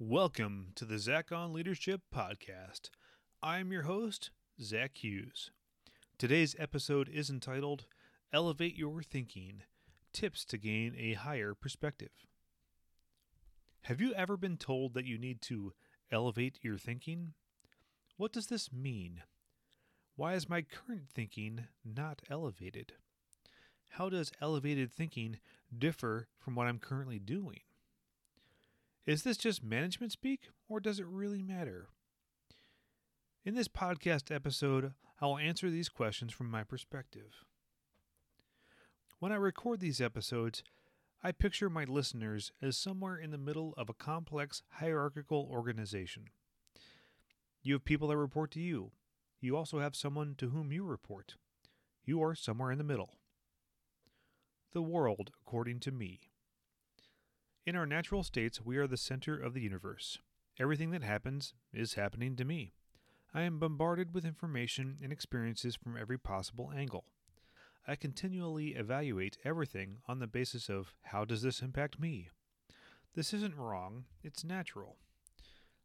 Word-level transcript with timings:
Welcome 0.00 0.68
to 0.76 0.84
the 0.84 1.00
Zach 1.00 1.32
on 1.32 1.52
Leadership 1.52 2.02
Podcast. 2.14 2.90
I'm 3.42 3.72
your 3.72 3.82
host, 3.82 4.30
Zach 4.62 4.98
Hughes. 5.02 5.50
Today's 6.16 6.54
episode 6.56 7.08
is 7.08 7.30
entitled 7.30 7.86
Elevate 8.32 8.76
Your 8.76 9.02
Thinking 9.02 9.64
Tips 10.12 10.44
to 10.44 10.56
Gain 10.56 10.94
a 10.96 11.14
Higher 11.14 11.52
Perspective. 11.52 12.12
Have 13.82 14.00
you 14.00 14.14
ever 14.14 14.36
been 14.36 14.56
told 14.56 14.94
that 14.94 15.04
you 15.04 15.18
need 15.18 15.42
to 15.42 15.72
elevate 16.12 16.60
your 16.62 16.78
thinking? 16.78 17.34
What 18.16 18.32
does 18.32 18.46
this 18.46 18.72
mean? 18.72 19.22
Why 20.14 20.34
is 20.34 20.48
my 20.48 20.62
current 20.62 21.08
thinking 21.12 21.66
not 21.84 22.22
elevated? 22.30 22.92
How 23.88 24.08
does 24.08 24.30
elevated 24.40 24.92
thinking 24.92 25.40
differ 25.76 26.28
from 26.38 26.54
what 26.54 26.68
I'm 26.68 26.78
currently 26.78 27.18
doing? 27.18 27.62
Is 29.08 29.22
this 29.22 29.38
just 29.38 29.64
management 29.64 30.12
speak, 30.12 30.50
or 30.68 30.80
does 30.80 31.00
it 31.00 31.06
really 31.06 31.40
matter? 31.40 31.88
In 33.42 33.54
this 33.54 33.66
podcast 33.66 34.30
episode, 34.30 34.92
I 35.18 35.24
will 35.24 35.38
answer 35.38 35.70
these 35.70 35.88
questions 35.88 36.30
from 36.30 36.50
my 36.50 36.62
perspective. 36.62 37.46
When 39.18 39.32
I 39.32 39.36
record 39.36 39.80
these 39.80 40.02
episodes, 40.02 40.62
I 41.22 41.32
picture 41.32 41.70
my 41.70 41.84
listeners 41.84 42.52
as 42.60 42.76
somewhere 42.76 43.16
in 43.16 43.30
the 43.30 43.38
middle 43.38 43.72
of 43.78 43.88
a 43.88 43.94
complex 43.94 44.60
hierarchical 44.72 45.48
organization. 45.50 46.24
You 47.62 47.72
have 47.72 47.86
people 47.86 48.08
that 48.08 48.18
report 48.18 48.50
to 48.50 48.60
you. 48.60 48.90
You 49.40 49.56
also 49.56 49.78
have 49.78 49.96
someone 49.96 50.34
to 50.36 50.50
whom 50.50 50.70
you 50.70 50.84
report. 50.84 51.36
You 52.04 52.22
are 52.22 52.34
somewhere 52.34 52.70
in 52.70 52.76
the 52.76 52.84
middle. 52.84 53.14
The 54.74 54.82
world 54.82 55.30
according 55.46 55.80
to 55.80 55.92
me. 55.92 56.27
In 57.68 57.76
our 57.76 57.84
natural 57.84 58.22
states, 58.22 58.64
we 58.64 58.78
are 58.78 58.86
the 58.86 58.96
center 58.96 59.38
of 59.38 59.52
the 59.52 59.60
universe. 59.60 60.20
Everything 60.58 60.90
that 60.92 61.02
happens 61.02 61.52
is 61.70 61.92
happening 62.00 62.34
to 62.36 62.44
me. 62.46 62.72
I 63.34 63.42
am 63.42 63.58
bombarded 63.58 64.14
with 64.14 64.24
information 64.24 64.96
and 65.02 65.12
experiences 65.12 65.76
from 65.76 65.94
every 65.94 66.18
possible 66.18 66.72
angle. 66.74 67.04
I 67.86 67.94
continually 67.94 68.68
evaluate 68.68 69.36
everything 69.44 69.98
on 70.08 70.18
the 70.18 70.26
basis 70.26 70.70
of 70.70 70.94
how 71.02 71.26
does 71.26 71.42
this 71.42 71.60
impact 71.60 72.00
me? 72.00 72.30
This 73.14 73.34
isn't 73.34 73.58
wrong, 73.58 74.06
it's 74.22 74.44
natural. 74.44 74.96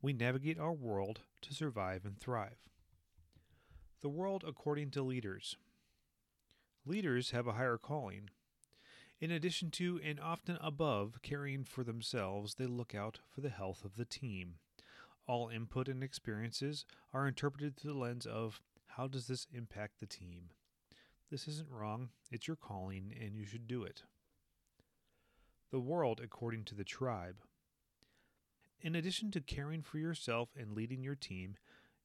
We 0.00 0.12
navigate 0.12 0.60
our 0.60 0.72
world 0.72 1.22
to 1.42 1.54
survive 1.54 2.04
and 2.04 2.16
thrive. 2.20 2.68
The 4.00 4.08
world 4.08 4.44
according 4.46 4.92
to 4.92 5.02
leaders. 5.02 5.56
Leaders 6.86 7.32
have 7.32 7.48
a 7.48 7.54
higher 7.54 7.78
calling, 7.78 8.30
in 9.20 9.30
addition 9.30 9.70
to 9.72 10.00
and 10.04 10.18
often 10.20 10.58
above 10.60 11.20
caring 11.22 11.64
for 11.64 11.84
themselves, 11.84 12.54
they 12.54 12.66
look 12.66 12.94
out 12.94 13.20
for 13.28 13.40
the 13.40 13.48
health 13.48 13.84
of 13.84 13.96
the 13.96 14.04
team. 14.04 14.56
All 15.26 15.48
input 15.48 15.88
and 15.88 16.02
experiences 16.02 16.84
are 17.12 17.26
interpreted 17.26 17.76
through 17.76 17.92
the 17.92 17.98
lens 17.98 18.26
of 18.26 18.60
how 18.86 19.06
does 19.06 19.26
this 19.26 19.46
impact 19.52 20.00
the 20.00 20.06
team? 20.06 20.50
This 21.30 21.48
isn't 21.48 21.70
wrong, 21.70 22.10
it's 22.30 22.46
your 22.46 22.56
calling, 22.56 23.14
and 23.18 23.34
you 23.34 23.44
should 23.44 23.66
do 23.66 23.82
it. 23.82 24.02
The 25.70 25.80
world 25.80 26.20
according 26.22 26.64
to 26.64 26.74
the 26.74 26.84
tribe. 26.84 27.36
In 28.80 28.94
addition 28.94 29.30
to 29.30 29.40
caring 29.40 29.82
for 29.82 29.98
yourself 29.98 30.50
and 30.56 30.76
leading 30.76 31.02
your 31.02 31.14
team, 31.14 31.56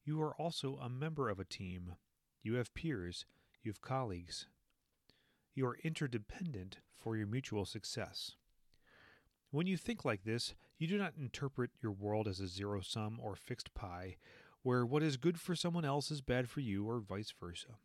you 0.06 0.22
are 0.22 0.34
also 0.36 0.78
a 0.78 0.90
member 0.90 1.30
of 1.30 1.40
a 1.40 1.44
team. 1.46 1.96
You 2.42 2.56
have 2.56 2.74
peers, 2.74 3.26
you 3.62 3.70
have 3.70 3.82
colleagues, 3.82 4.48
you 5.60 5.68
are 5.68 5.78
interdependent 5.84 6.78
for 6.98 7.18
your 7.18 7.28
mutual 7.28 7.66
success. 7.66 8.38
When 9.52 9.68
you 9.68 9.76
think 9.76 10.06
like 10.06 10.24
this, 10.24 10.56
you 10.78 10.88
do 10.88 10.98
not 10.98 11.18
interpret 11.20 11.72
your 11.84 11.92
world 11.92 12.30
as 12.30 12.40
a 12.40 12.48
zero 12.48 12.80
sum 12.80 13.20
or 13.22 13.36
fixed 13.36 13.74
pie, 13.74 14.16
where 14.64 14.86
what 14.86 15.04
is 15.04 15.18
good 15.18 15.38
for 15.38 15.56
someone 15.56 15.84
else 15.84 16.12
is 16.12 16.22
bad 16.22 16.50
for 16.50 16.62
you, 16.62 16.90
or 16.90 17.02
vice 17.02 17.34
versa. 17.38 17.76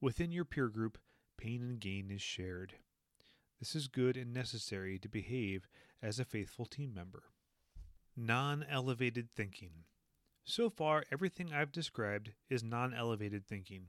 Within 0.00 0.30
your 0.30 0.44
peer 0.44 0.68
group, 0.68 0.98
pain 1.36 1.62
and 1.62 1.80
gain 1.80 2.12
is 2.12 2.22
shared. 2.22 2.74
This 3.58 3.74
is 3.74 3.88
good 3.88 4.16
and 4.16 4.32
necessary 4.32 5.00
to 5.00 5.08
behave 5.08 5.66
as 6.00 6.20
a 6.20 6.24
faithful 6.24 6.66
team 6.66 6.94
member. 6.94 7.24
Non 8.16 8.64
elevated 8.70 9.30
thinking. 9.34 9.84
So 10.44 10.70
far, 10.70 11.02
everything 11.10 11.52
I've 11.52 11.72
described 11.72 12.34
is 12.48 12.62
non 12.62 12.94
elevated 12.94 13.48
thinking. 13.48 13.86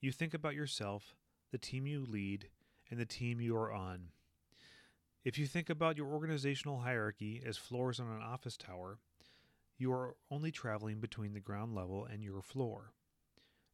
You 0.00 0.10
think 0.10 0.34
about 0.34 0.54
yourself, 0.56 1.14
the 1.56 1.66
team 1.66 1.86
you 1.86 2.04
lead, 2.06 2.50
and 2.90 3.00
the 3.00 3.06
team 3.06 3.40
you 3.40 3.56
are 3.56 3.72
on. 3.72 4.08
If 5.24 5.38
you 5.38 5.46
think 5.46 5.70
about 5.70 5.96
your 5.96 6.08
organizational 6.08 6.80
hierarchy 6.80 7.42
as 7.46 7.56
floors 7.56 7.98
on 7.98 8.08
an 8.08 8.20
office 8.20 8.58
tower, 8.58 8.98
you 9.78 9.90
are 9.90 10.16
only 10.30 10.50
traveling 10.50 11.00
between 11.00 11.32
the 11.32 11.40
ground 11.40 11.74
level 11.74 12.04
and 12.04 12.22
your 12.22 12.42
floor. 12.42 12.92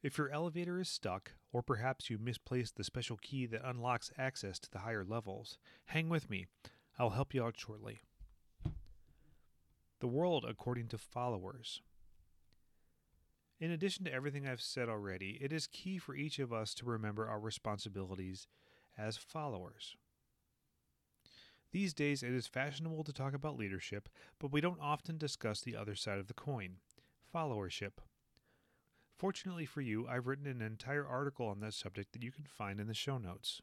If 0.00 0.16
your 0.16 0.31
elevator 0.31 0.78
is 0.78 0.88
stuck, 0.88 1.32
or 1.53 1.60
perhaps 1.60 2.09
you 2.09 2.19
misplaced 2.19 2.76
the 2.76 2.84
special 2.84 3.16
key 3.16 3.47
that 3.47 3.69
unlocks 3.69 4.12
access 4.16 4.60
to 4.60 4.71
the 4.71 4.78
higher 4.78 5.04
levels, 5.04 5.59
hang 5.87 6.09
with 6.09 6.31
me. 6.31 6.47
I'll 7.00 7.10
help 7.10 7.34
you 7.34 7.42
out 7.42 7.59
shortly. 7.59 8.03
The 9.98 10.06
world 10.06 10.47
according 10.48 10.87
to 10.91 10.98
followers. 10.98 11.82
In 13.62 13.71
addition 13.71 14.05
to 14.06 14.12
everything 14.12 14.45
I've 14.45 14.61
said 14.61 14.89
already, 14.89 15.39
it 15.41 15.53
is 15.53 15.69
key 15.69 15.97
for 15.97 16.17
each 16.17 16.41
of 16.41 16.53
us 16.53 16.75
to 16.75 16.84
remember 16.84 17.28
our 17.28 17.39
responsibilities 17.39 18.49
as 18.99 19.17
followers. 19.17 19.95
These 21.71 21.95
days, 21.95 22.25
it 22.25 22.33
is 22.33 22.49
fashionable 22.49 23.05
to 23.05 23.12
talk 23.12 23.34
about 23.34 23.56
leadership, 23.56 24.09
but 24.41 24.51
we 24.51 24.61
don't 24.61 24.81
often 24.81 25.17
discuss 25.17 25.61
the 25.61 25.77
other 25.77 25.95
side 25.95 26.19
of 26.19 26.27
the 26.27 26.34
coin 26.34 26.78
followership. 27.33 27.93
Fortunately 29.17 29.65
for 29.65 29.81
you, 29.81 30.09
I've 30.09 30.27
written 30.27 30.49
an 30.49 30.61
entire 30.61 31.06
article 31.06 31.47
on 31.47 31.61
that 31.61 31.75
subject 31.75 32.15
that 32.15 32.25
you 32.25 32.33
can 32.33 32.47
find 32.47 32.81
in 32.81 32.89
the 32.89 32.95
show 32.95 33.17
notes. 33.17 33.62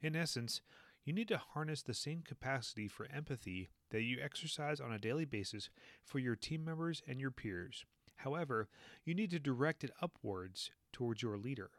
In 0.00 0.14
essence, 0.14 0.60
you 1.04 1.12
need 1.12 1.26
to 1.28 1.38
harness 1.38 1.82
the 1.82 1.94
same 1.94 2.22
capacity 2.22 2.86
for 2.86 3.08
empathy 3.12 3.70
that 3.90 4.02
you 4.02 4.18
exercise 4.22 4.80
on 4.80 4.92
a 4.92 5.00
daily 5.00 5.24
basis 5.24 5.68
for 6.04 6.20
your 6.20 6.36
team 6.36 6.64
members 6.64 7.02
and 7.08 7.20
your 7.20 7.32
peers 7.32 7.84
However, 8.16 8.68
you 9.04 9.14
need 9.14 9.30
to 9.30 9.38
direct 9.38 9.84
it 9.84 9.90
upwards 10.00 10.70
towards 10.92 11.22
your 11.22 11.36
leader. 11.36 11.70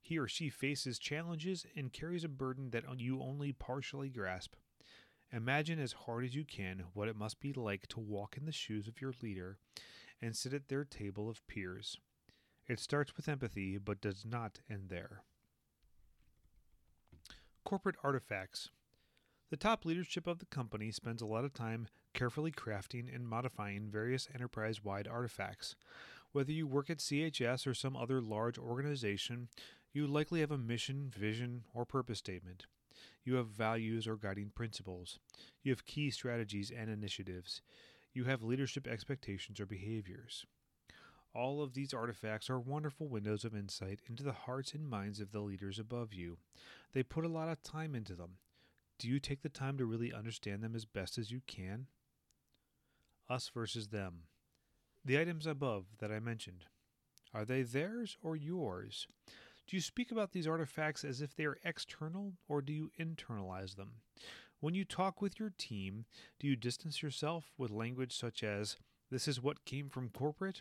He 0.00 0.18
or 0.18 0.26
she 0.26 0.48
faces 0.48 0.98
challenges 0.98 1.66
and 1.76 1.92
carries 1.92 2.24
a 2.24 2.28
burden 2.28 2.70
that 2.70 2.84
you 2.98 3.20
only 3.20 3.52
partially 3.52 4.08
grasp. 4.08 4.54
Imagine 5.32 5.78
as 5.78 5.92
hard 5.92 6.24
as 6.24 6.34
you 6.34 6.44
can 6.44 6.84
what 6.94 7.08
it 7.08 7.16
must 7.16 7.40
be 7.40 7.52
like 7.52 7.86
to 7.88 8.00
walk 8.00 8.36
in 8.36 8.46
the 8.46 8.52
shoes 8.52 8.88
of 8.88 9.00
your 9.00 9.12
leader 9.22 9.58
and 10.20 10.36
sit 10.36 10.52
at 10.52 10.68
their 10.68 10.84
table 10.84 11.28
of 11.28 11.46
peers. 11.46 11.98
It 12.66 12.80
starts 12.80 13.16
with 13.16 13.28
empathy, 13.28 13.78
but 13.78 14.00
does 14.00 14.24
not 14.24 14.60
end 14.68 14.88
there. 14.88 15.22
Corporate 17.64 17.96
artifacts. 18.02 18.70
The 19.50 19.56
top 19.56 19.84
leadership 19.84 20.28
of 20.28 20.38
the 20.38 20.46
company 20.46 20.92
spends 20.92 21.20
a 21.20 21.26
lot 21.26 21.44
of 21.44 21.52
time 21.52 21.88
carefully 22.14 22.52
crafting 22.52 23.12
and 23.12 23.26
modifying 23.26 23.90
various 23.90 24.28
enterprise 24.32 24.84
wide 24.84 25.08
artifacts. 25.08 25.74
Whether 26.30 26.52
you 26.52 26.68
work 26.68 26.88
at 26.88 26.98
CHS 26.98 27.66
or 27.66 27.74
some 27.74 27.96
other 27.96 28.20
large 28.20 28.58
organization, 28.58 29.48
you 29.92 30.06
likely 30.06 30.38
have 30.38 30.52
a 30.52 30.58
mission, 30.58 31.10
vision, 31.12 31.64
or 31.74 31.84
purpose 31.84 32.18
statement. 32.18 32.66
You 33.24 33.34
have 33.34 33.48
values 33.48 34.06
or 34.06 34.16
guiding 34.16 34.52
principles. 34.54 35.18
You 35.64 35.72
have 35.72 35.84
key 35.84 36.12
strategies 36.12 36.70
and 36.70 36.88
initiatives. 36.88 37.60
You 38.12 38.24
have 38.24 38.44
leadership 38.44 38.86
expectations 38.86 39.58
or 39.58 39.66
behaviors. 39.66 40.46
All 41.34 41.60
of 41.60 41.74
these 41.74 41.92
artifacts 41.92 42.48
are 42.50 42.60
wonderful 42.60 43.08
windows 43.08 43.44
of 43.44 43.56
insight 43.56 43.98
into 44.08 44.22
the 44.22 44.32
hearts 44.32 44.74
and 44.74 44.88
minds 44.88 45.18
of 45.18 45.32
the 45.32 45.40
leaders 45.40 45.80
above 45.80 46.14
you. 46.14 46.38
They 46.92 47.02
put 47.02 47.24
a 47.24 47.28
lot 47.28 47.48
of 47.48 47.64
time 47.64 47.96
into 47.96 48.14
them, 48.14 48.38
do 49.00 49.08
you 49.08 49.18
take 49.18 49.40
the 49.40 49.48
time 49.48 49.78
to 49.78 49.86
really 49.86 50.12
understand 50.12 50.62
them 50.62 50.76
as 50.76 50.84
best 50.84 51.16
as 51.16 51.30
you 51.30 51.40
can? 51.46 51.86
Us 53.30 53.50
versus 53.52 53.88
them. 53.88 54.24
The 55.06 55.18
items 55.18 55.46
above 55.46 55.86
that 56.00 56.12
I 56.12 56.20
mentioned, 56.20 56.66
are 57.32 57.46
they 57.46 57.62
theirs 57.62 58.18
or 58.22 58.36
yours? 58.36 59.08
Do 59.66 59.74
you 59.74 59.80
speak 59.80 60.12
about 60.12 60.32
these 60.32 60.46
artifacts 60.46 61.02
as 61.02 61.22
if 61.22 61.34
they 61.34 61.46
are 61.46 61.56
external 61.64 62.34
or 62.46 62.60
do 62.60 62.74
you 62.74 62.90
internalize 63.00 63.76
them? 63.76 63.92
When 64.60 64.74
you 64.74 64.84
talk 64.84 65.22
with 65.22 65.40
your 65.40 65.52
team, 65.56 66.04
do 66.38 66.46
you 66.46 66.54
distance 66.54 67.02
yourself 67.02 67.52
with 67.56 67.70
language 67.70 68.14
such 68.14 68.44
as, 68.44 68.76
this 69.10 69.26
is 69.26 69.40
what 69.40 69.64
came 69.64 69.88
from 69.88 70.10
corporate? 70.10 70.60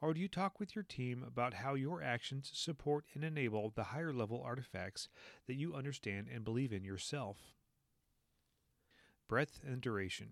Or 0.00 0.12
do 0.12 0.20
you 0.20 0.26
talk 0.26 0.58
with 0.58 0.74
your 0.74 0.84
team 0.84 1.24
about 1.24 1.54
how 1.54 1.74
your 1.74 2.02
actions 2.02 2.50
support 2.52 3.04
and 3.14 3.22
enable 3.22 3.70
the 3.70 3.84
higher 3.84 4.12
level 4.12 4.42
artifacts 4.44 5.08
that 5.46 5.54
you 5.54 5.74
understand 5.74 6.26
and 6.32 6.44
believe 6.44 6.72
in 6.72 6.82
yourself? 6.82 7.36
Breadth, 9.28 9.60
and 9.66 9.80
duration. 9.80 10.30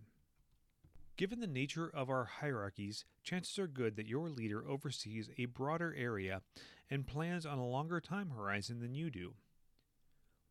Given 1.16 1.40
the 1.40 1.46
nature 1.46 1.90
of 1.92 2.10
our 2.10 2.24
hierarchies, 2.24 3.04
chances 3.22 3.58
are 3.58 3.66
good 3.66 3.96
that 3.96 4.08
your 4.08 4.28
leader 4.28 4.68
oversees 4.68 5.30
a 5.38 5.46
broader 5.46 5.94
area 5.96 6.42
and 6.90 7.06
plans 7.06 7.46
on 7.46 7.58
a 7.58 7.66
longer 7.66 8.00
time 8.00 8.30
horizon 8.30 8.80
than 8.80 8.94
you 8.94 9.10
do. 9.10 9.34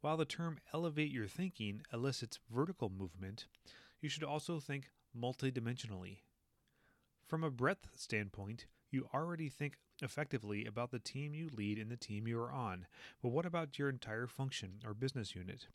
While 0.01 0.17
the 0.17 0.25
term 0.25 0.59
elevate 0.73 1.11
your 1.11 1.27
thinking 1.27 1.81
elicits 1.91 2.39
vertical 2.51 2.89
movement, 2.89 3.45
you 4.01 4.09
should 4.09 4.23
also 4.23 4.59
think 4.59 4.89
multidimensionally. 5.17 6.19
From 7.27 7.43
a 7.43 7.51
breadth 7.51 7.89
standpoint, 7.95 8.67
you 8.91 9.07
already 9.13 9.49
think 9.49 9.77
effectively 10.01 10.65
about 10.65 10.91
the 10.91 10.99
team 10.99 11.33
you 11.33 11.49
lead 11.55 11.79
and 11.79 11.89
the 11.89 11.97
team 11.97 12.27
you 12.27 12.39
are 12.39 12.51
on, 12.51 12.85
but 13.21 13.29
what 13.29 13.45
about 13.45 13.79
your 13.79 13.89
entire 13.89 14.27
function 14.27 14.79
or 14.85 14.93
business 14.93 15.35
unit? 15.35 15.67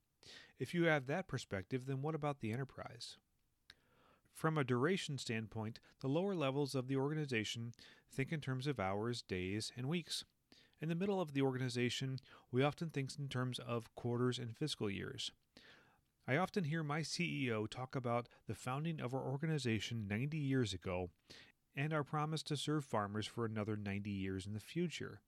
If 0.59 0.75
you 0.75 0.85
have 0.85 1.07
that 1.07 1.29
perspective, 1.29 1.87
then 1.87 2.03
what 2.03 2.15
about 2.15 2.41
the 2.41 2.53
enterprise? 2.53 3.17
From 4.33 4.57
a 4.57 4.65
duration 4.65 5.19
standpoint, 5.19 5.81
the 6.01 6.09
lower 6.09 6.35
levels 6.35 6.75
of 6.75 6.89
the 6.89 6.97
organization 6.97 7.73
think 8.11 8.33
in 8.33 8.41
terms 8.41 8.67
of 8.67 8.81
hours, 8.81 9.23
days, 9.23 9.73
and 9.77 9.89
weeks. 9.89 10.25
In 10.81 10.89
the 10.89 10.95
middle 10.95 11.21
of 11.21 11.35
the 11.35 11.43
organization, 11.43 12.19
we 12.51 12.63
often 12.63 12.89
think 12.89 13.11
in 13.19 13.29
terms 13.29 13.59
of 13.59 13.95
quarters 13.95 14.39
and 14.39 14.57
fiscal 14.57 14.91
years. 14.91 15.31
I 16.27 16.37
often 16.37 16.65
hear 16.65 16.83
my 16.83 17.01
CEO 17.01 17.69
talk 17.69 17.95
about 17.95 18.29
the 18.47 18.55
founding 18.55 19.01
of 19.01 19.13
our 19.13 19.23
organization 19.23 20.07
90 20.09 20.39
years 20.39 20.73
ago 20.73 21.11
and 21.77 21.93
our 21.93 22.05
promise 22.05 22.43
to 22.45 22.57
serve 22.57 22.85
farmers 22.85 23.27
for 23.27 23.45
another 23.45 23.77
90 23.77 24.11
years 24.11 24.47
in 24.47 24.53
the 24.55 24.61
future. 24.61 25.21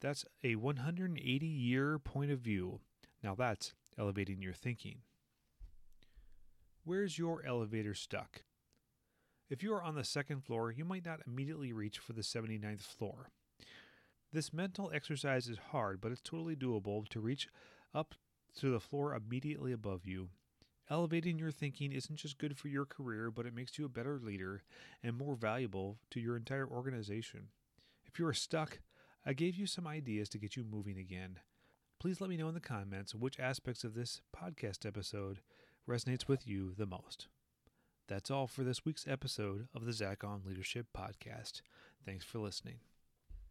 That's 0.00 0.24
a 0.42 0.56
180 0.56 1.46
year 1.46 1.98
point 1.98 2.30
of 2.30 2.40
view. 2.40 2.80
Now 3.22 3.34
that's 3.34 3.72
elevating 3.98 4.42
your 4.42 4.52
thinking. 4.52 4.98
Where's 6.84 7.18
your 7.18 7.44
elevator 7.46 7.94
stuck? 7.94 8.42
If 9.50 9.62
you 9.62 9.72
are 9.74 9.82
on 9.82 9.94
the 9.94 10.04
second 10.04 10.44
floor, 10.44 10.70
you 10.70 10.84
might 10.84 11.04
not 11.04 11.20
immediately 11.26 11.72
reach 11.72 11.98
for 11.98 12.12
the 12.12 12.22
79th 12.22 12.82
floor. 12.82 13.30
This 14.32 14.52
mental 14.52 14.90
exercise 14.92 15.48
is 15.48 15.58
hard, 15.70 16.00
but 16.00 16.10
it's 16.10 16.20
totally 16.20 16.56
doable 16.56 17.08
to 17.08 17.20
reach 17.20 17.48
up 17.94 18.14
to 18.58 18.70
the 18.70 18.80
floor 18.80 19.14
immediately 19.14 19.72
above 19.72 20.06
you. 20.06 20.28
Elevating 20.90 21.38
your 21.38 21.50
thinking 21.50 21.92
isn't 21.92 22.16
just 22.16 22.38
good 22.38 22.58
for 22.58 22.68
your 22.68 22.84
career, 22.84 23.30
but 23.30 23.46
it 23.46 23.54
makes 23.54 23.78
you 23.78 23.84
a 23.84 23.88
better 23.88 24.18
leader 24.18 24.62
and 25.02 25.16
more 25.16 25.36
valuable 25.36 25.98
to 26.10 26.20
your 26.20 26.36
entire 26.36 26.66
organization. 26.66 27.48
If 28.06 28.18
you 28.18 28.26
are 28.26 28.34
stuck, 28.34 28.80
I 29.24 29.32
gave 29.32 29.56
you 29.56 29.66
some 29.66 29.86
ideas 29.86 30.28
to 30.30 30.38
get 30.38 30.56
you 30.56 30.64
moving 30.64 30.98
again. 30.98 31.38
Please 31.98 32.20
let 32.20 32.28
me 32.30 32.36
know 32.36 32.48
in 32.48 32.54
the 32.54 32.60
comments 32.60 33.14
which 33.14 33.40
aspects 33.40 33.84
of 33.84 33.94
this 33.94 34.20
podcast 34.36 34.84
episode 34.86 35.40
resonates 35.88 36.28
with 36.28 36.46
you 36.46 36.74
the 36.76 36.86
most. 36.86 37.28
That's 38.08 38.30
all 38.30 38.46
for 38.46 38.62
this 38.62 38.84
week's 38.84 39.08
episode 39.08 39.68
of 39.74 39.86
the 39.86 39.92
Zach 39.92 40.22
on 40.22 40.42
Leadership 40.44 40.86
Podcast. 40.94 41.62
Thanks 42.04 42.24
for 42.24 42.38
listening. 42.38 42.80